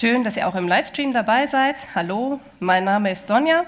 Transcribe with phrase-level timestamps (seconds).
[0.00, 1.76] Schön, dass ihr auch im Livestream dabei seid.
[1.94, 3.64] Hallo, mein Name ist Sonja.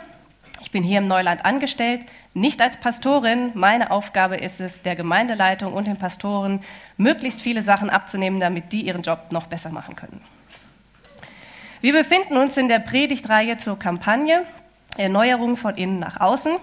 [0.63, 2.01] Ich bin hier im Neuland angestellt,
[2.33, 3.51] nicht als Pastorin.
[3.53, 6.65] Meine Aufgabe ist es, der Gemeindeleitung und den Pastoren
[6.97, 10.23] möglichst viele Sachen abzunehmen, damit die ihren Job noch besser machen können.
[11.83, 14.47] Wir befinden uns in der Predigtreihe zur Kampagne
[14.97, 16.57] Erneuerung von innen nach außen.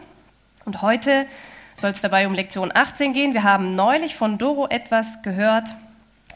[0.66, 1.28] Und heute
[1.76, 3.36] soll es dabei um Lektion 18 gehen.
[3.36, 5.70] Wir haben neulich von Doro etwas gehört,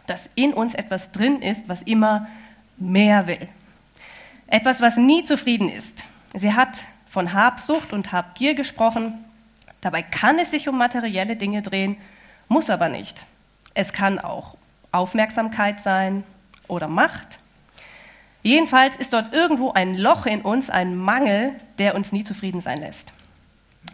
[0.06, 2.28] dass in uns etwas drin ist, was immer
[2.78, 3.48] mehr will.
[4.48, 6.04] Etwas, was nie zufrieden ist.
[6.34, 9.24] Sie hat von Habsucht und Habgier gesprochen.
[9.82, 11.98] Dabei kann es sich um materielle Dinge drehen,
[12.48, 13.26] muss aber nicht.
[13.74, 14.58] Es kann auch
[14.92, 16.24] Aufmerksamkeit sein
[16.68, 17.40] oder Macht.
[18.44, 22.82] Jedenfalls ist dort irgendwo ein Loch in uns, ein Mangel, der uns nie zufrieden sein
[22.82, 23.14] lässt.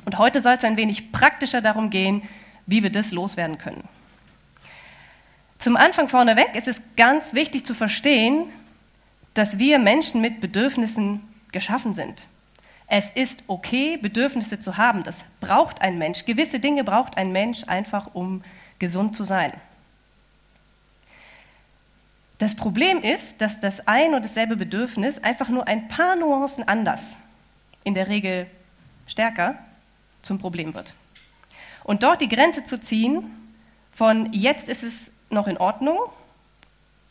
[0.05, 2.23] Und heute soll es ein wenig praktischer darum gehen,
[2.65, 3.83] wie wir das loswerden können.
[5.59, 8.45] Zum Anfang vorneweg ist es ganz wichtig zu verstehen,
[9.39, 11.21] dass wir Menschen mit Bedürfnissen
[11.53, 12.27] geschaffen sind.
[12.87, 15.05] Es ist okay, Bedürfnisse zu haben.
[15.05, 16.25] Das braucht ein Mensch.
[16.25, 18.43] Gewisse Dinge braucht ein Mensch einfach, um
[18.79, 19.53] gesund zu sein.
[22.37, 27.17] Das Problem ist, dass das ein und dasselbe Bedürfnis einfach nur ein paar Nuancen anders,
[27.85, 28.45] in der Regel
[29.07, 29.55] stärker,
[30.21, 30.95] zum Problem wird.
[31.85, 33.23] Und dort die Grenze zu ziehen
[33.93, 35.97] von jetzt ist es noch in Ordnung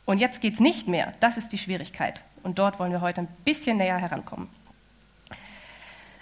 [0.09, 2.23] und jetzt geht es nicht mehr, das ist die Schwierigkeit.
[2.43, 4.49] Und dort wollen wir heute ein bisschen näher herankommen.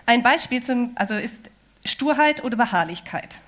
[0.06, 1.50] Ein Beispiel zum, also ist
[1.84, 3.38] Sturheit oder Beharrlichkeit.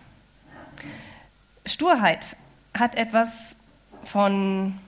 [1.67, 2.36] Sturheit
[2.72, 3.56] hat etwas
[4.05, 4.78] von,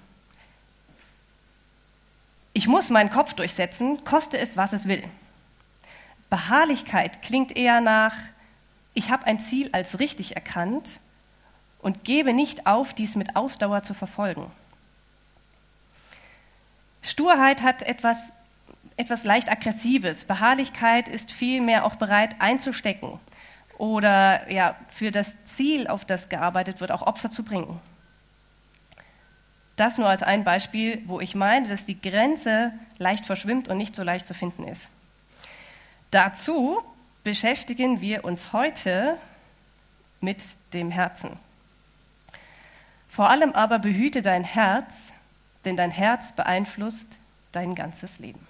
[2.53, 5.03] ich muss meinen Kopf durchsetzen, koste es, was es will.
[6.29, 8.15] Beharrlichkeit klingt eher nach,
[8.95, 11.01] ich habe ein Ziel als richtig erkannt
[11.81, 14.53] und gebe nicht auf, dies mit Ausdauer zu verfolgen.
[17.03, 18.33] Sturheit hat etwas,
[18.97, 20.25] etwas leicht Aggressives.
[20.25, 23.19] Beharrlichkeit ist vielmehr auch bereit einzustecken
[23.79, 27.81] oder ja, für das Ziel, auf das gearbeitet wird, auch Opfer zu bringen.
[29.77, 33.97] Das nur als ein Beispiel, wo ich meine, dass die Grenze leicht verschwimmt und nicht
[33.97, 34.89] so leicht zu finden ist.
[36.11, 36.83] Dazu
[37.25, 39.17] beschäftigen wir uns heute
[40.21, 40.45] mit
[40.75, 41.39] dem Herzen.
[43.09, 45.15] Vor allem aber behüte dein Herz,
[45.65, 47.09] denn dein Herz beeinflusst
[47.53, 48.47] dein ganzes Leben.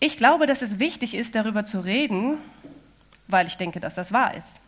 [0.00, 2.36] Ich glaube, dass es wichtig ist, darüber zu reden,
[3.26, 4.60] weil ich denke, dass das wahr ist.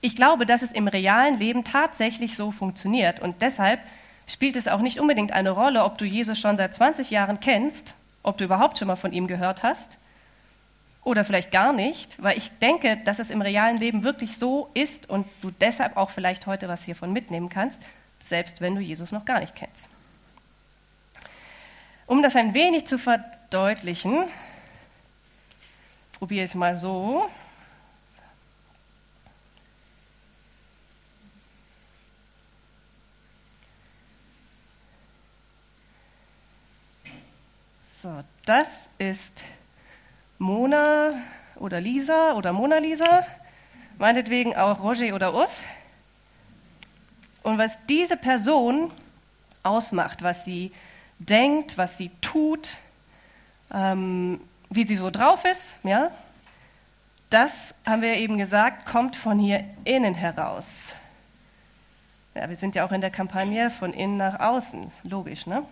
[0.00, 3.80] Ich glaube, dass es im realen Leben tatsächlich so funktioniert und deshalb
[4.26, 7.94] spielt es auch nicht unbedingt eine Rolle, ob du Jesus schon seit 20 Jahren kennst,
[8.22, 9.98] ob du überhaupt schon mal von ihm gehört hast
[11.02, 15.08] oder vielleicht gar nicht, weil ich denke, dass es im realen Leben wirklich so ist
[15.08, 17.80] und du deshalb auch vielleicht heute was hiervon mitnehmen kannst,
[18.18, 19.88] selbst wenn du Jesus noch gar nicht kennst.
[22.06, 24.24] Um das ein wenig zu verdeutlichen,
[26.12, 27.28] probiere ich es mal so.
[38.02, 39.44] So, das ist
[40.40, 41.10] Mona
[41.56, 43.26] oder Lisa oder Mona Lisa,
[43.98, 45.62] meinetwegen auch Roger oder Us.
[47.42, 48.90] Und was diese Person
[49.62, 50.72] ausmacht, was sie
[51.18, 52.78] denkt, was sie tut,
[53.70, 54.40] ähm,
[54.70, 56.10] wie sie so drauf ist, ja,
[57.28, 60.92] das haben wir eben gesagt, kommt von hier innen heraus.
[62.34, 65.64] Ja, wir sind ja auch in der Kampagne von innen nach außen, logisch, ne?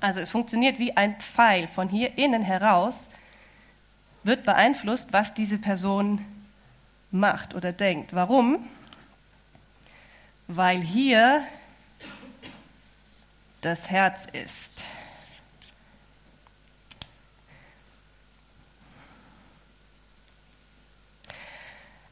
[0.00, 3.08] Also es funktioniert wie ein Pfeil von hier innen heraus
[4.24, 6.24] wird beeinflusst, was diese Person
[7.10, 8.14] macht oder denkt.
[8.14, 8.68] Warum?
[10.48, 11.42] Weil hier
[13.60, 14.84] das Herz ist.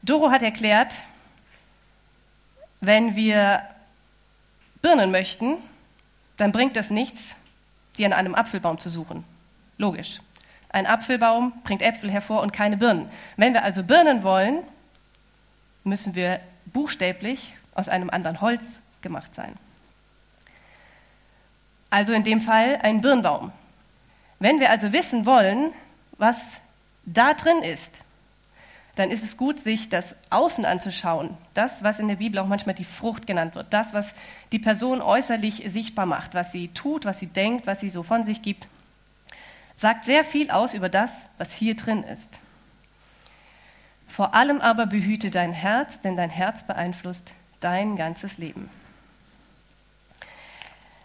[0.03, 0.95] Doro hat erklärt,
[2.79, 3.61] wenn wir
[4.81, 5.57] Birnen möchten,
[6.37, 7.35] dann bringt es nichts,
[7.97, 9.23] die an einem Apfelbaum zu suchen.
[9.77, 10.19] Logisch.
[10.71, 13.09] Ein Apfelbaum bringt Äpfel hervor und keine Birnen.
[13.35, 14.63] Wenn wir also Birnen wollen,
[15.83, 19.53] müssen wir buchstäblich aus einem anderen Holz gemacht sein.
[21.89, 23.51] Also in dem Fall ein Birnbaum.
[24.39, 25.71] Wenn wir also wissen wollen,
[26.17, 26.61] was
[27.05, 27.99] da drin ist,
[28.95, 31.37] dann ist es gut, sich das Außen anzuschauen.
[31.53, 33.73] Das, was in der Bibel auch manchmal die Frucht genannt wird.
[33.73, 34.13] Das, was
[34.51, 38.23] die Person äußerlich sichtbar macht, was sie tut, was sie denkt, was sie so von
[38.23, 38.67] sich gibt
[39.75, 42.39] sagt sehr viel aus über das, was hier drin ist.
[44.07, 47.31] Vor allem aber behüte dein Herz, denn dein Herz beeinflusst
[47.61, 48.69] dein ganzes Leben.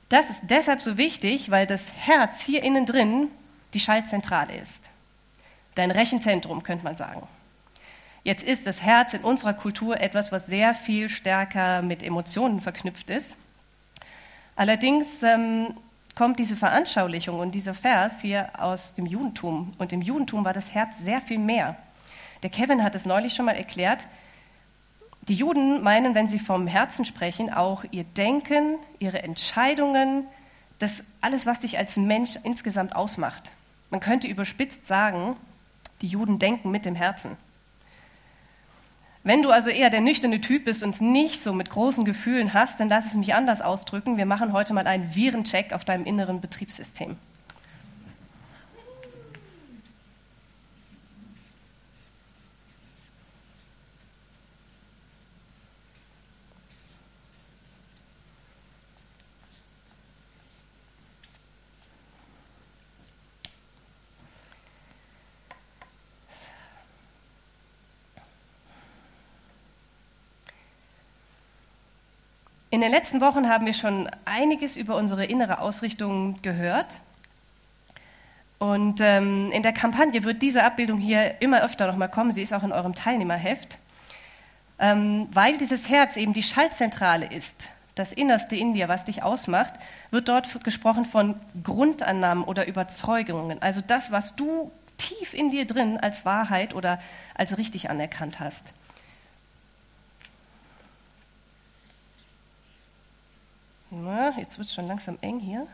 [0.09, 3.29] Das ist deshalb so wichtig, weil das Herz hier innen drin
[3.75, 4.89] die Schaltzentrale ist.
[5.75, 7.27] Dein Rechenzentrum, könnte man sagen.
[8.25, 13.09] Jetzt ist das Herz in unserer Kultur etwas, was sehr viel stärker mit Emotionen verknüpft
[13.11, 13.37] ist.
[14.57, 15.75] Allerdings ähm,
[16.17, 19.73] kommt diese Veranschaulichung und dieser Vers hier aus dem Judentum.
[19.79, 21.77] Und im Judentum war das Herz sehr viel mehr.
[22.43, 24.05] Der Kevin hat es neulich schon mal erklärt.
[25.29, 30.27] Die Juden meinen, wenn sie vom Herzen sprechen, auch ihr Denken, ihre Entscheidungen,
[30.79, 33.51] das alles, was dich als Mensch insgesamt ausmacht.
[33.91, 35.37] Man könnte überspitzt sagen,
[36.01, 37.37] die Juden denken mit dem Herzen.
[39.27, 42.55] Wenn du also eher der nüchterne Typ bist und es nicht so mit großen Gefühlen
[42.55, 44.19] hast, dann lass es mich anders ausdrücken.
[44.19, 47.17] Wir machen heute mal einen Virencheck auf deinem inneren Betriebssystem.
[72.71, 76.97] In den letzten Wochen haben wir schon einiges über unsere innere Ausrichtung gehört.
[78.59, 82.33] Und ähm, in der Kampagne wird diese Abbildung hier immer öfter nochmal kommen.
[82.33, 83.79] Sie ist auch in eurem Teilnehmerheft.
[84.79, 89.75] Ähm, weil dieses Herz eben die Schaltzentrale ist, das Innerste in dir, was dich ausmacht,
[90.11, 93.63] wird dort gesprochen von Grundannahmen oder Überzeugungen.
[93.63, 97.01] Also das, was du tief in dir drin als Wahrheit oder
[97.35, 98.67] als richtig anerkannt hast.
[103.99, 105.67] Na, jetzt wird es schon langsam eng hier.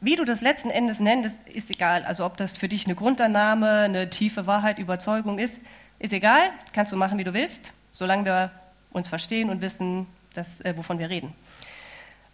[0.00, 2.04] Wie du das letzten Endes nennst, ist egal.
[2.04, 5.60] Also ob das für dich eine Grundannahme, eine tiefe Wahrheit, Überzeugung ist,
[6.00, 6.50] ist egal.
[6.72, 8.50] Kannst du machen, wie du willst, solange wir
[8.90, 11.32] uns verstehen und wissen, dass, äh, wovon wir reden.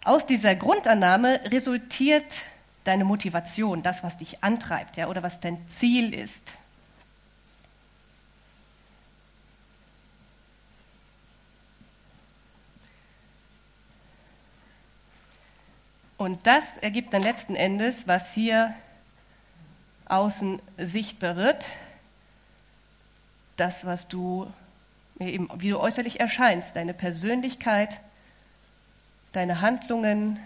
[0.03, 2.41] Aus dieser Grundannahme resultiert
[2.89, 6.51] deine Motivation, das, was dich antreibt, ja, oder was dein Ziel ist.
[16.17, 18.73] Und das ergibt dann letzten Endes, was hier
[20.05, 21.67] außen sichtbar wird,
[23.55, 24.51] das, was du,
[25.19, 28.01] eben, wie du äußerlich erscheinst, deine Persönlichkeit,
[29.31, 30.39] deine Handlungen,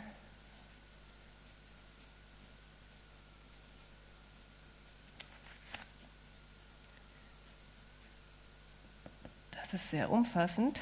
[9.74, 10.82] ist sehr umfassend.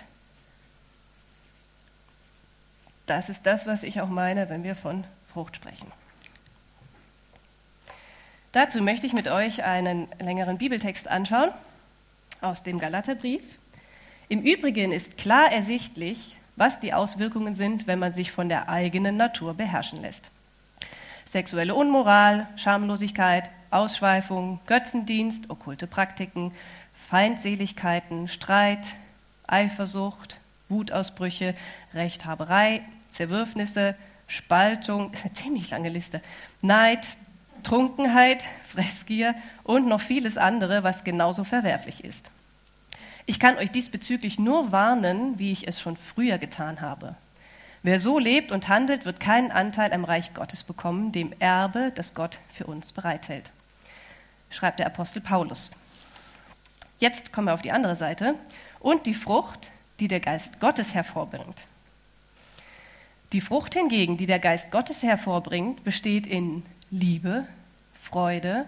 [3.05, 5.91] Das ist das, was ich auch meine, wenn wir von Frucht sprechen.
[8.51, 11.51] Dazu möchte ich mit euch einen längeren Bibeltext anschauen
[12.41, 13.43] aus dem Galaterbrief.
[14.27, 19.17] Im Übrigen ist klar ersichtlich, was die Auswirkungen sind, wenn man sich von der eigenen
[19.17, 20.29] Natur beherrschen lässt.
[21.25, 26.51] Sexuelle Unmoral, Schamlosigkeit, Ausschweifung, Götzendienst, okkulte Praktiken,
[27.12, 28.88] Feindseligkeiten, Streit,
[29.46, 31.56] Eifersucht, Wutausbrüche,
[31.94, 33.96] Rechthaberei, Zerwürfnisse,
[34.28, 36.22] Spaltung, ist eine ziemlich lange Liste,
[36.62, 37.18] Neid,
[37.63, 42.32] Trunkenheit, Fressgier und noch vieles andere, was genauso verwerflich ist.
[43.25, 47.15] Ich kann euch diesbezüglich nur warnen, wie ich es schon früher getan habe.
[47.84, 52.13] Wer so lebt und handelt, wird keinen Anteil am Reich Gottes bekommen, dem Erbe, das
[52.13, 53.51] Gott für uns bereithält,
[54.50, 55.72] schreibt der Apostel Paulus.
[57.01, 58.36] Jetzt kommen wir auf die andere Seite.
[58.79, 61.58] Und die Frucht, die der Geist Gottes hervorbringt.
[63.34, 67.48] Die Frucht hingegen, die der Geist Gottes hervorbringt, besteht in Liebe,
[68.00, 68.65] Freude,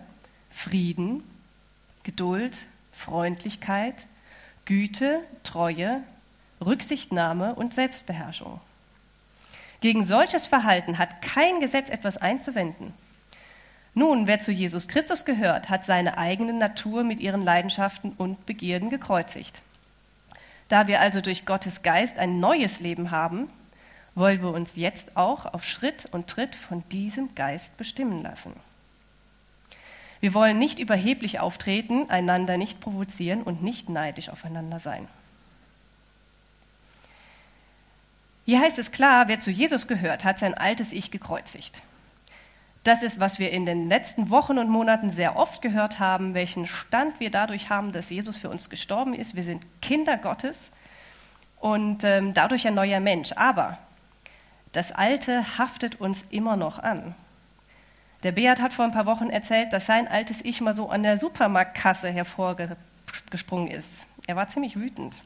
[0.49, 1.23] Frieden,
[2.01, 2.53] Geduld,
[2.91, 4.07] Freundlichkeit,
[4.65, 6.01] Güte, Treue,
[6.59, 8.59] Rücksichtnahme und Selbstbeherrschung.
[9.81, 12.93] Gegen solches Verhalten hat kein Gesetz etwas einzuwenden.
[13.95, 18.89] Nun, wer zu Jesus Christus gehört, hat seine eigene Natur mit ihren Leidenschaften und Begierden
[18.89, 19.61] gekreuzigt.
[20.67, 23.49] Da wir also durch Gottes Geist ein neues Leben haben,
[24.15, 28.53] wollen wir uns jetzt auch auf Schritt und Tritt von diesem Geist bestimmen lassen.
[30.21, 35.07] Wir wollen nicht überheblich auftreten, einander nicht provozieren und nicht neidisch aufeinander sein.
[38.45, 41.81] Hier heißt es klar, wer zu Jesus gehört, hat sein altes Ich gekreuzigt.
[42.83, 46.67] Das ist, was wir in den letzten Wochen und Monaten sehr oft gehört haben, welchen
[46.67, 49.35] Stand wir dadurch haben, dass Jesus für uns gestorben ist.
[49.35, 50.71] Wir sind Kinder Gottes
[51.61, 53.31] und ähm, dadurch ein neuer Mensch.
[53.33, 53.77] Aber
[54.73, 57.15] das Alte haftet uns immer noch an.
[58.23, 61.03] Der Beat hat vor ein paar Wochen erzählt, dass sein altes Ich mal so an
[61.03, 64.07] der Supermarktkasse hervorgesprungen ist.
[64.27, 65.21] Er war ziemlich wütend.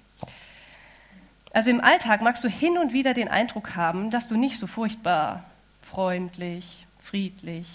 [1.53, 4.67] Also im Alltag magst du hin und wieder den Eindruck haben, dass du nicht so
[4.67, 5.43] furchtbar
[5.81, 7.67] freundlich, friedlich,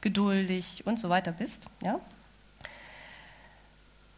[0.00, 1.66] geduldig und so weiter bist.
[1.82, 2.00] Ja?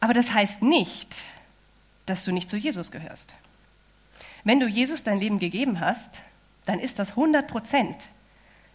[0.01, 1.23] Aber das heißt nicht,
[2.07, 3.35] dass du nicht zu Jesus gehörst.
[4.45, 6.21] Wenn du Jesus dein Leben gegeben hast,
[6.67, 7.97] dann ist das 100 Prozent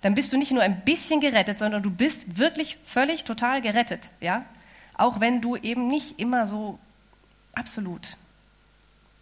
[0.03, 4.09] dann bist du nicht nur ein bisschen gerettet, sondern du bist wirklich völlig total gerettet,
[4.19, 4.45] ja?
[4.95, 6.77] Auch wenn du eben nicht immer so
[7.53, 8.17] absolut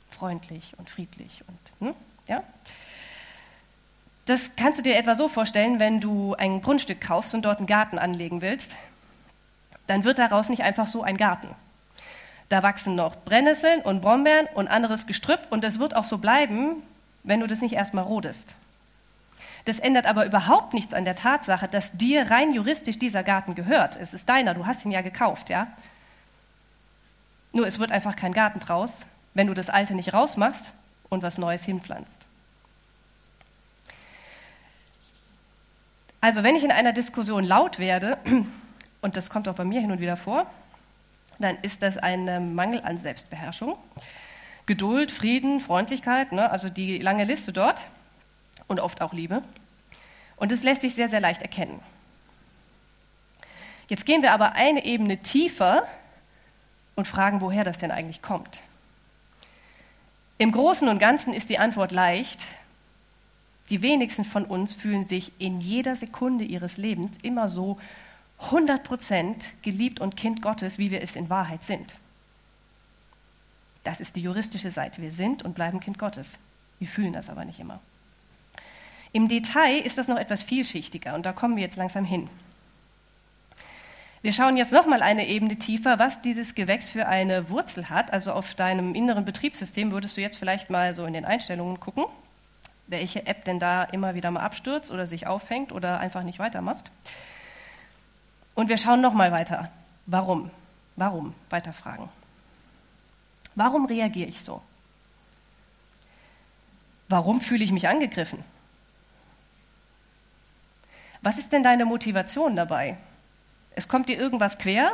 [0.10, 1.96] freundlich und friedlich und hm?
[2.28, 2.44] ja?
[4.32, 7.68] Das kannst du dir etwa so vorstellen, wenn du ein Grundstück kaufst und dort einen
[7.68, 8.78] Garten anlegen willst,
[9.88, 11.50] dann wird daraus nicht einfach so ein Garten.
[12.48, 16.82] Da wachsen noch Brennnesseln und Brombeeren und anderes Gestrüpp und es wird auch so bleiben,
[17.24, 18.56] wenn du das nicht erstmal rodest.
[19.66, 23.98] Das ändert aber überhaupt nichts an der Tatsache, dass dir rein juristisch dieser Garten gehört.
[23.98, 25.68] Es ist deiner, du hast ihn ja gekauft, ja?
[27.52, 29.02] Nur es wird einfach kein Garten draus,
[29.34, 30.72] wenn du das Alte nicht rausmachst
[31.10, 32.31] und was Neues hinpflanzt.
[36.22, 38.18] Also wenn ich in einer Diskussion laut werde,
[39.01, 40.46] und das kommt auch bei mir hin und wieder vor,
[41.40, 43.75] dann ist das ein Mangel an Selbstbeherrschung.
[44.68, 47.82] Geduld, Frieden, Freundlichkeit, ne, also die lange Liste dort
[48.68, 49.42] und oft auch Liebe.
[50.38, 51.80] Und es lässt sich sehr, sehr leicht erkennen.
[53.90, 55.84] Jetzt gehen wir aber eine Ebene tiefer
[56.96, 58.62] und fragen, woher das denn eigentlich kommt.
[60.38, 62.46] Im Großen und Ganzen ist die Antwort leicht.
[63.72, 67.80] Die wenigsten von uns fühlen sich in jeder Sekunde ihres Lebens immer so
[68.50, 71.96] 100% geliebt und Kind Gottes, wie wir es in Wahrheit sind.
[73.86, 75.01] Das ist die juristische Seite.
[75.01, 76.38] Wir sind und bleiben Kind Gottes.
[76.80, 77.80] Wir fühlen das aber nicht immer.
[79.13, 82.30] Im Detail ist das noch etwas vielschichtiger und da kommen wir jetzt langsam hin.
[84.22, 88.12] Wir schauen jetzt nochmal eine Ebene tiefer, was dieses Gewächs für eine Wurzel hat.
[88.12, 92.04] Also auf deinem inneren Betriebssystem würdest du jetzt vielleicht mal so in den Einstellungen gucken,
[92.92, 96.92] welche App denn da immer wieder mal abstürzt oder sich aufhängt oder einfach nicht weitermacht.
[98.54, 99.72] Und wir schauen nochmal weiter.
[100.06, 100.52] Warum?
[100.98, 101.34] Warum?
[101.50, 102.10] Weiterfragen.
[103.56, 104.62] Warum reagiere ich so?
[107.08, 108.44] Warum fühle ich mich angegriffen?
[111.22, 112.98] Was ist denn deine Motivation dabei?
[113.74, 114.92] Es kommt dir irgendwas quer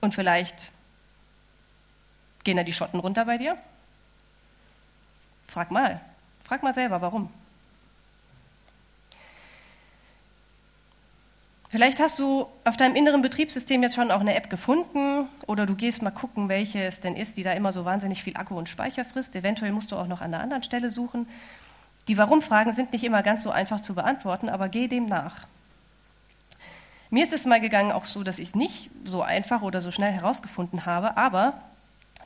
[0.00, 0.70] und vielleicht
[2.44, 3.56] gehen da die Schotten runter bei dir?
[5.48, 6.00] Frag mal,
[6.44, 7.30] frag mal selber, warum.
[11.68, 15.74] Vielleicht hast du auf deinem inneren Betriebssystem jetzt schon auch eine App gefunden oder du
[15.74, 18.68] gehst mal gucken, welche es denn ist, die da immer so wahnsinnig viel Akku und
[18.68, 19.36] Speicher frisst.
[19.36, 21.28] Eventuell musst du auch noch an einer anderen Stelle suchen.
[22.08, 25.46] Die Warum-Fragen sind nicht immer ganz so einfach zu beantworten, aber geh dem nach.
[27.10, 29.90] Mir ist es mal gegangen auch so, dass ich es nicht so einfach oder so
[29.90, 31.54] schnell herausgefunden habe, aber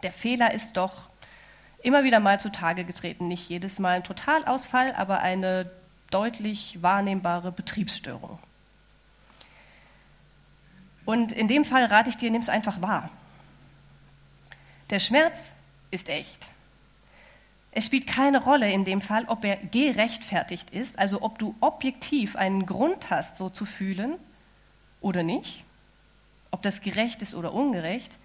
[0.03, 1.10] der Fehler ist doch
[1.83, 3.29] immer wieder mal zutage getreten.
[3.29, 5.71] Nicht jedes Mal ein Totalausfall, aber eine
[6.11, 8.39] deutlich wahrnehmbare Betriebsstörung.
[11.05, 13.11] Und in dem Fall rate ich dir, nimm es einfach wahr.
[14.91, 15.53] Der Schmerz
[15.91, 16.47] ist echt.
[17.73, 22.35] Es spielt keine Rolle in dem Fall, ob er gerechtfertigt ist, also ob du objektiv
[22.35, 24.17] einen Grund hast, so zu fühlen
[25.01, 25.65] oder nicht,
[26.51, 28.19] ob das gerecht ist oder ungerecht.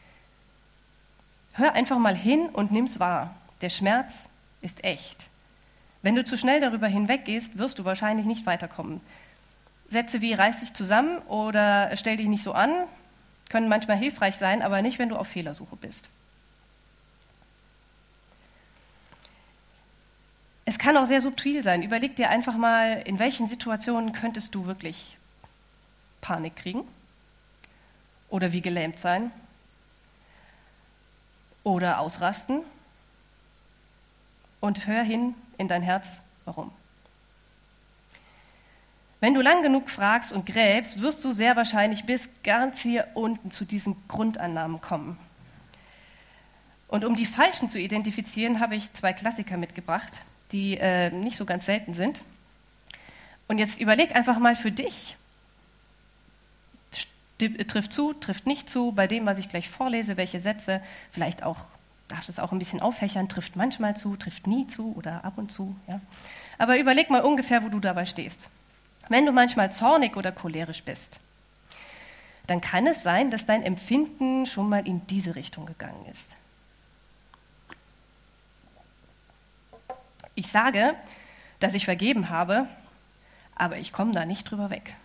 [1.53, 3.35] Hör einfach mal hin und nimm's wahr.
[3.61, 4.29] Der Schmerz
[4.61, 5.27] ist echt.
[6.01, 9.01] Wenn du zu schnell darüber hinweggehst, wirst du wahrscheinlich nicht weiterkommen.
[9.87, 12.71] Sätze wie reiß dich zusammen oder stell dich nicht so an
[13.49, 16.09] können manchmal hilfreich sein, aber nicht, wenn du auf Fehlersuche bist.
[20.65, 21.83] Es kann auch sehr subtil sein.
[21.83, 25.15] Überleg dir einfach mal, in welchen Situationen könntest du wirklich
[26.21, 26.81] Panik kriegen
[28.29, 29.31] oder wie gelähmt sein
[31.63, 32.61] oder ausrasten
[34.65, 36.71] und hör hin in dein Herz, warum.
[39.19, 43.51] Wenn du lang genug fragst und gräbst, wirst du sehr wahrscheinlich bis ganz hier unten
[43.51, 45.17] zu diesen Grundannahmen kommen.
[46.87, 51.45] Und um die falschen zu identifizieren, habe ich zwei Klassiker mitgebracht die äh, nicht so
[51.45, 52.21] ganz selten sind.
[53.47, 55.15] Und jetzt überleg einfach mal für dich,
[57.67, 60.81] trifft zu, trifft nicht zu, bei dem, was ich gleich vorlese, welche Sätze,
[61.11, 61.57] vielleicht auch,
[62.07, 65.51] darfst es auch ein bisschen auffächern, trifft manchmal zu, trifft nie zu oder ab und
[65.51, 65.75] zu.
[65.87, 66.01] Ja.
[66.57, 68.47] Aber überleg mal ungefähr, wo du dabei stehst.
[69.09, 71.19] Wenn du manchmal zornig oder cholerisch bist,
[72.47, 76.35] dann kann es sein, dass dein Empfinden schon mal in diese Richtung gegangen ist.
[80.35, 80.95] Ich sage,
[81.59, 82.67] dass ich vergeben habe,
[83.55, 84.95] aber ich komme da nicht drüber weg.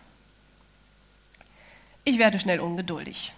[2.03, 3.31] Ich werde schnell ungeduldig.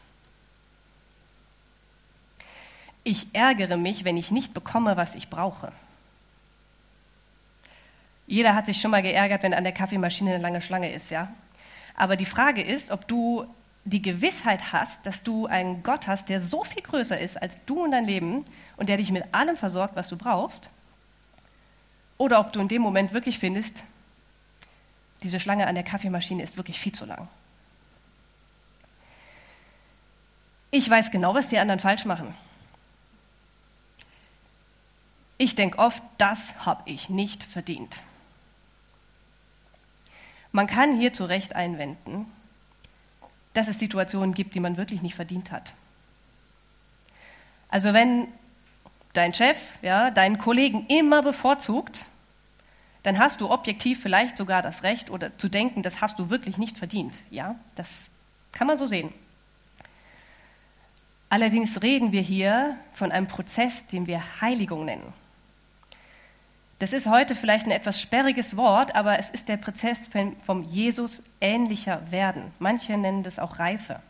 [3.03, 5.72] Ich ärgere mich, wenn ich nicht bekomme, was ich brauche.
[8.27, 11.27] Jeder hat sich schon mal geärgert, wenn an der Kaffeemaschine eine lange Schlange ist, ja?
[11.95, 13.45] Aber die Frage ist, ob du
[13.86, 17.83] die Gewissheit hast, dass du einen Gott hast, der so viel größer ist als du
[17.83, 18.45] und dein Leben
[18.77, 20.69] und der dich mit allem versorgt, was du brauchst,
[22.17, 23.83] oder ob du in dem Moment wirklich findest,
[25.24, 27.27] diese Schlange an der Kaffeemaschine ist wirklich viel zu lang.
[30.72, 32.33] Ich weiß genau, was die anderen falsch machen.
[35.38, 38.02] Ich denke oft, das habe ich nicht verdient.
[40.52, 42.28] Man kann hier zu Recht einwenden,
[43.54, 45.74] dass es Situationen gibt, die man wirklich nicht verdient hat.
[47.70, 48.28] Also wenn
[49.13, 52.06] dein Chef ja, deinen Kollegen immer bevorzugt,
[53.02, 56.58] dann hast du objektiv vielleicht sogar das Recht oder zu denken, das hast du wirklich
[56.58, 57.16] nicht verdient.
[57.32, 58.12] Ja, das
[58.52, 59.13] kann man so sehen.
[61.30, 65.13] Allerdings reden wir hier von einem Prozess, den wir Heiligung nennen.
[66.84, 70.10] Das ist heute vielleicht ein etwas sperriges Wort, aber es ist der Prozess
[70.44, 72.52] vom Jesus ähnlicher werden.
[72.60, 74.02] Manche nennen das auch Reife.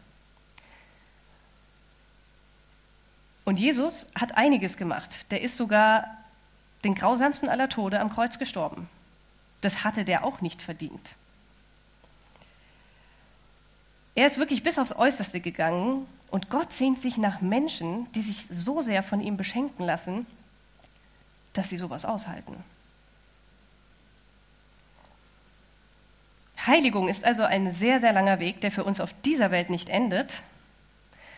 [3.45, 5.29] Und Jesus hat einiges gemacht.
[5.29, 6.07] Der ist sogar
[6.83, 8.89] den grausamsten aller Tode am Kreuz gestorben.
[9.61, 11.13] Das hatte der auch nicht verdient.
[14.15, 18.47] Er ist wirklich bis aufs Äußerste gegangen und Gott sehnt sich nach Menschen, die sich
[18.47, 20.25] so sehr von ihm beschenken lassen,
[21.53, 22.55] dass sie sowas aushalten.
[26.65, 29.89] Heiligung ist also ein sehr, sehr langer Weg, der für uns auf dieser Welt nicht
[29.89, 30.41] endet,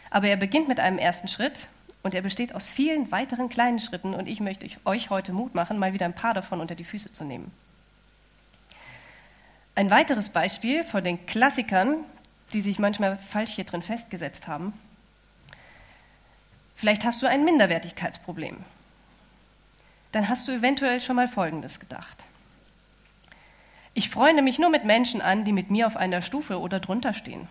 [0.09, 1.67] aber er beginnt mit einem ersten Schritt
[2.03, 5.79] und er besteht aus vielen weiteren kleinen Schritten und ich möchte euch heute Mut machen,
[5.79, 7.51] mal wieder ein paar davon unter die Füße zu nehmen.
[9.73, 11.97] Ein weiteres Beispiel von den Klassikern,
[12.53, 14.73] die sich manchmal falsch hier drin festgesetzt haben.
[16.75, 18.57] Vielleicht hast du ein Minderwertigkeitsproblem
[20.15, 22.23] dann hast du eventuell schon mal Folgendes gedacht.
[23.93, 27.13] Ich freue mich nur mit Menschen an, die mit mir auf einer Stufe oder drunter
[27.13, 27.49] stehen.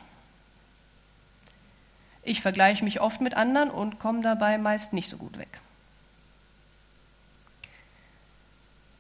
[2.22, 5.60] Ich vergleiche mich oft mit anderen und komme dabei meist nicht so gut weg.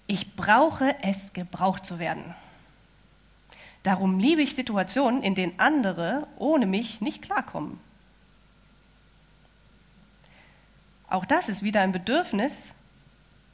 [0.08, 2.34] Ich brauche es, gebraucht zu werden.
[3.82, 7.80] Darum liebe ich Situationen, in denen andere ohne mich nicht klarkommen.
[11.08, 12.74] Auch das ist wieder ein Bedürfnis,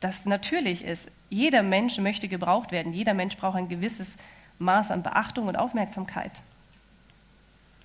[0.01, 1.11] das natürlich ist.
[1.29, 2.93] Jeder Mensch möchte gebraucht werden.
[2.93, 4.17] Jeder Mensch braucht ein gewisses
[4.59, 6.33] Maß an Beachtung und Aufmerksamkeit.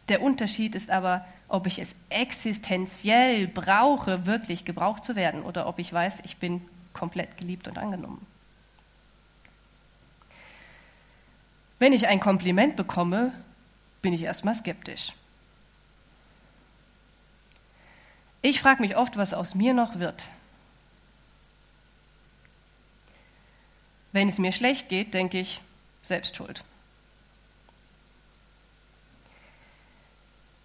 [0.09, 5.79] Der Unterschied ist aber, ob ich es existenziell brauche, wirklich gebraucht zu werden, oder ob
[5.79, 6.61] ich weiß, ich bin
[6.93, 8.25] komplett geliebt und angenommen.
[11.79, 13.31] Wenn ich ein Kompliment bekomme,
[14.01, 15.13] bin ich erstmal skeptisch.
[18.41, 20.23] Ich frage mich oft, was aus mir noch wird,
[24.15, 25.59] Wenn es mir schlecht geht, denke ich,
[26.01, 26.63] selbst schuld.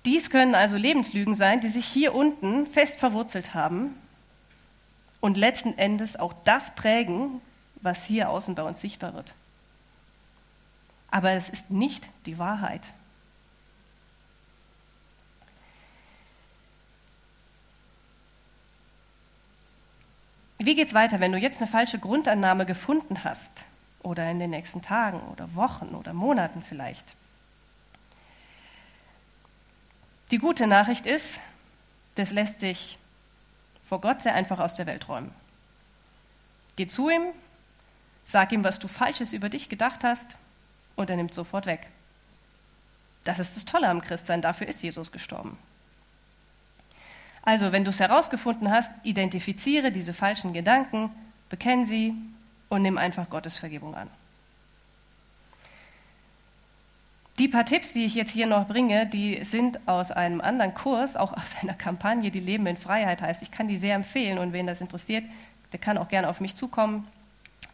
[0.05, 3.97] Dies können also Lebenslügen sein, die sich hier unten fest verwurzelt haben
[5.19, 7.41] und letzten Endes auch das prägen,
[7.83, 9.35] was hier außen bei uns sichtbar wird.
[11.11, 12.83] Aber es ist nicht die Wahrheit.
[20.62, 23.64] Wie geht es weiter, wenn du jetzt eine falsche Grundannahme gefunden hast
[24.03, 27.05] oder in den nächsten Tagen oder Wochen oder Monaten vielleicht?
[30.31, 31.38] Die gute Nachricht ist,
[32.16, 32.99] das lässt sich
[33.83, 35.33] vor Gott sehr einfach aus der Welt räumen.
[36.77, 37.29] Geh zu ihm,
[38.25, 40.37] sag ihm, was du Falsches über dich gedacht hast
[40.94, 41.87] und er nimmt sofort weg.
[43.25, 45.57] Das ist das Tolle am Christsein, dafür ist Jesus gestorben.
[47.51, 51.11] Also, wenn du es herausgefunden hast, identifiziere diese falschen Gedanken,
[51.49, 52.15] bekenn sie
[52.69, 54.09] und nimm einfach Gottes Vergebung an.
[57.41, 61.17] Die paar Tipps, die ich jetzt hier noch bringe, die sind aus einem anderen Kurs,
[61.17, 63.43] auch aus einer Kampagne, die Leben in Freiheit heißt.
[63.43, 65.25] Ich kann die sehr empfehlen und wen das interessiert,
[65.73, 67.05] der kann auch gerne auf mich zukommen.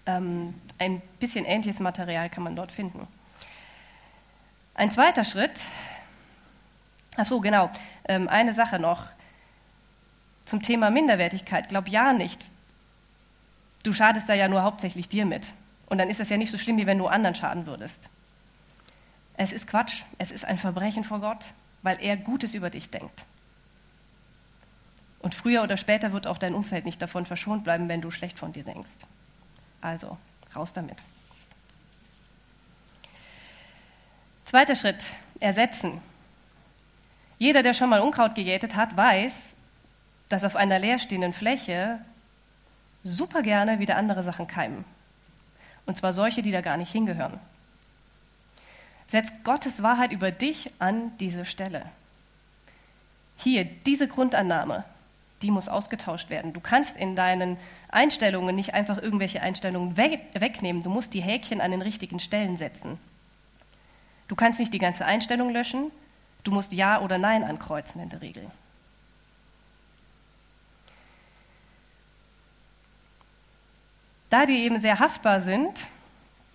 [0.06, 3.06] Ähm, ein bisschen ähnliches Material kann man dort finden.
[4.74, 5.66] Ein zweiter Schritt,
[7.18, 7.68] ach so, genau,
[8.08, 9.14] ähm, eine Sache noch
[10.46, 11.68] zum Thema Minderwertigkeit.
[11.68, 12.42] Glaub ja nicht.
[13.82, 15.52] Du schadest da ja nur hauptsächlich dir mit.
[15.86, 18.08] Und dann ist es ja nicht so schlimm, wie wenn du anderen schaden würdest.
[19.36, 20.02] Es ist Quatsch.
[20.18, 21.46] Es ist ein Verbrechen vor Gott,
[21.82, 23.24] weil er Gutes über dich denkt.
[25.20, 28.38] Und früher oder später wird auch dein Umfeld nicht davon verschont bleiben, wenn du schlecht
[28.38, 28.98] von dir denkst.
[29.80, 30.16] Also,
[30.54, 30.98] raus damit.
[34.44, 35.04] Zweiter Schritt,
[35.40, 36.00] ersetzen.
[37.38, 39.56] Jeder, der schon mal Unkraut gejätet hat, weiß,
[40.28, 42.00] dass auf einer leerstehenden Fläche
[43.04, 44.84] super gerne wieder andere Sachen keimen.
[45.86, 47.38] Und zwar solche, die da gar nicht hingehören.
[49.08, 51.86] Setz Gottes Wahrheit über dich an diese Stelle.
[53.38, 54.84] Hier, diese Grundannahme,
[55.42, 56.52] die muss ausgetauscht werden.
[56.52, 57.56] Du kannst in deinen
[57.88, 60.82] Einstellungen nicht einfach irgendwelche Einstellungen wegnehmen.
[60.82, 62.98] Du musst die Häkchen an den richtigen Stellen setzen.
[64.26, 65.92] Du kannst nicht die ganze Einstellung löschen.
[66.42, 68.50] Du musst Ja oder Nein ankreuzen in der Regel.
[74.30, 75.86] Da die eben sehr haftbar sind,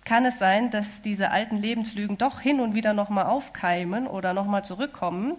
[0.04, 4.64] kann es sein, dass diese alten Lebenslügen doch hin und wieder nochmal aufkeimen oder nochmal
[4.64, 5.36] zurückkommen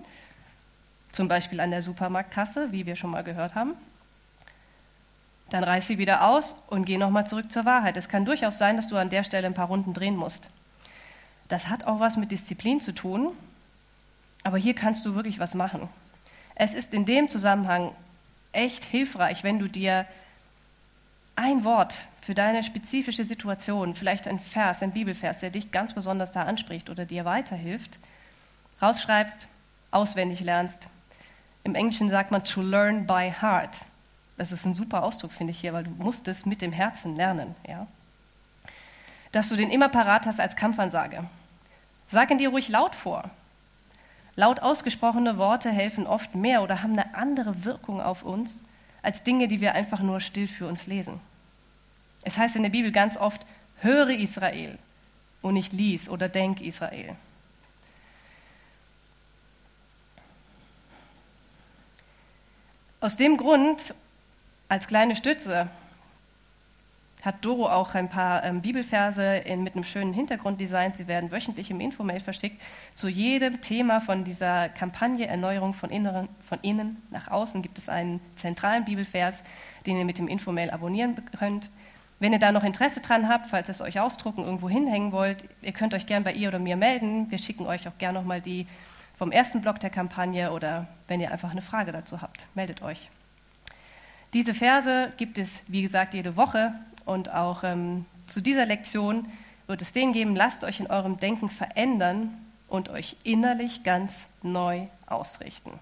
[1.14, 3.76] zum Beispiel an der Supermarktkasse, wie wir schon mal gehört haben.
[5.50, 7.96] Dann reiß sie wieder aus und geh nochmal zurück zur Wahrheit.
[7.96, 10.50] Es kann durchaus sein, dass du an der Stelle ein paar Runden drehen musst.
[11.48, 13.32] Das hat auch was mit Disziplin zu tun,
[14.44, 15.88] aber hier kannst du wirklich was machen.
[16.56, 17.92] Es ist in dem Zusammenhang
[18.52, 20.08] echt hilfreich, wenn du dir
[21.36, 26.32] ein Wort für deine spezifische Situation, vielleicht ein Vers, ein Bibelvers, der dich ganz besonders
[26.32, 28.00] da anspricht oder dir weiterhilft,
[28.82, 29.48] rausschreibst,
[29.92, 30.88] auswendig lernst
[31.64, 33.78] im Englischen sagt man to learn by heart.
[34.38, 37.16] Das ist ein super Ausdruck, finde ich hier, weil du musst es mit dem Herzen
[37.16, 37.56] lernen.
[37.68, 37.88] Ja?
[39.32, 41.24] Dass du den immer parat hast als Kampfansage.
[42.08, 43.30] Sag ihn dir ruhig laut vor.
[44.36, 48.64] Laut ausgesprochene Worte helfen oft mehr oder haben eine andere Wirkung auf uns
[49.02, 51.22] als Dinge, die wir einfach nur still für uns lesen.
[52.24, 53.46] Es heißt in der Bibel ganz oft,
[53.82, 54.78] höre Israel
[55.42, 57.16] und nicht lies oder denk Israel.
[63.02, 63.94] Aus dem Grund,
[64.70, 65.70] als kleine Stütze,
[67.24, 70.94] hat Doro auch ein paar ähm, Bibelverse in, mit einem schönen Hintergrunddesign.
[70.94, 72.62] Sie werden wöchentlich im Infomail verschickt.
[72.94, 77.88] Zu jedem Thema von dieser Kampagne Erneuerung von, inneren, von innen nach außen gibt es
[77.88, 79.44] einen zentralen Bibelvers,
[79.86, 81.70] den ihr mit dem Infomail abonnieren könnt.
[82.24, 85.44] Wenn ihr da noch Interesse dran habt, falls ihr es euch ausdrucken, irgendwo hinhängen wollt,
[85.62, 87.30] ihr könnt euch gern bei ihr oder mir melden.
[87.30, 88.66] Wir schicken euch auch gern nochmal die
[89.18, 93.10] vom ersten Block der Kampagne oder wenn ihr einfach eine Frage dazu habt, meldet euch.
[94.32, 96.72] Diese Verse gibt es, wie gesagt, jede Woche
[97.04, 99.26] und auch ähm, zu dieser Lektion
[99.68, 102.34] wird es den geben, lasst euch in eurem Denken verändern
[102.70, 105.74] und euch innerlich ganz neu ausrichten.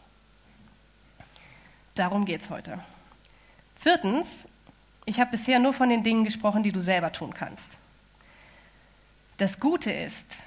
[1.94, 2.80] Darum geht es heute.
[3.76, 4.48] Viertens,
[5.06, 7.78] ich habe bisher nur von den Dingen gesprochen, die du selber tun kannst.
[9.38, 10.38] Das Gute ist,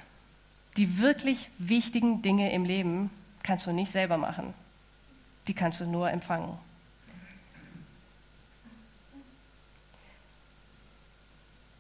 [0.77, 3.11] die wirklich wichtigen Dinge im Leben
[3.43, 4.55] kannst du nicht selber machen.
[5.49, 6.57] Die kannst du nur empfangen.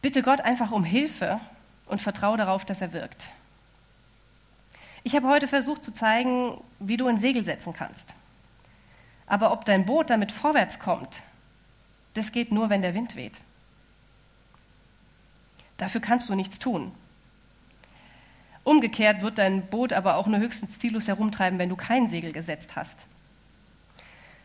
[0.02, 1.40] Bitte Gott einfach um Hilfe
[1.86, 3.30] und vertraue darauf, dass er wirkt.
[5.02, 8.12] Ich habe heute versucht zu zeigen, wie du ein Segel setzen kannst.
[9.26, 11.22] Aber ob dein Boot damit vorwärts kommt,
[12.14, 13.38] das geht nur, wenn der Wind weht.
[15.76, 16.92] Dafür kannst du nichts tun.
[18.62, 22.76] Umgekehrt wird dein Boot aber auch nur höchstens ziellos herumtreiben, wenn du kein Segel gesetzt
[22.76, 23.06] hast.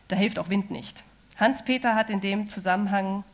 [0.08, 1.02] Da hilft auch Wind nicht.
[1.36, 3.24] Hans-Peter hat in dem Zusammenhang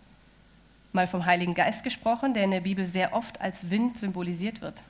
[0.92, 4.82] mal vom Heiligen Geist gesprochen, der in der Bibel sehr oft als Wind symbolisiert wird.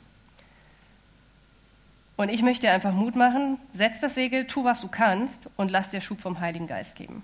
[2.17, 5.71] Und ich möchte dir einfach Mut machen, setz das Segel, tu, was du kannst und
[5.71, 7.23] lass dir Schub vom Heiligen Geist geben.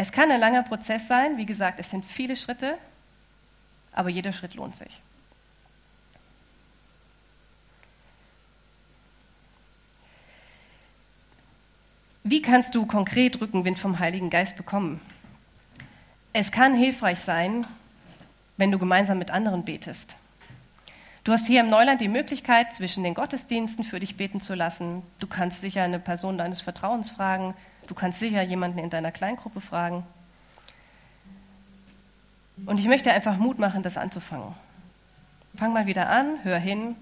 [0.00, 2.78] Es kann ein langer Prozess sein, wie gesagt, es sind viele Schritte,
[3.92, 4.88] aber jeder Schritt lohnt sich.
[12.24, 15.02] Wie kannst du konkret Rückenwind vom Heiligen Geist bekommen?
[16.32, 17.66] Es kann hilfreich sein,
[18.56, 20.16] wenn du gemeinsam mit anderen betest.
[21.24, 25.02] Du hast hier im Neuland die Möglichkeit, zwischen den Gottesdiensten für dich beten zu lassen.
[25.18, 27.52] Du kannst sicher eine Person deines Vertrauens fragen.
[27.90, 30.06] Du kannst sicher jemanden in deiner Kleingruppe fragen.
[32.66, 34.54] Und ich möchte einfach Mut machen, das anzufangen.
[35.56, 36.94] Fang mal wieder an, hör hin.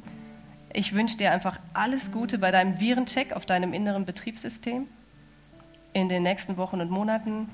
[0.72, 4.86] Ich wünsche dir einfach alles Gute bei deinem Virencheck auf deinem inneren Betriebssystem
[5.92, 7.50] in den nächsten Wochen und Monaten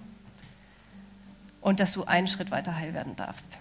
[1.60, 3.58] und dass du einen Schritt weiter heil werden darfst.